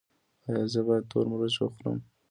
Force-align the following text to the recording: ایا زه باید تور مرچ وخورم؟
ایا 0.47 0.63
زه 0.73 0.79
باید 0.87 1.09
تور 1.11 1.25
مرچ 1.31 1.55
وخورم؟ 1.59 1.99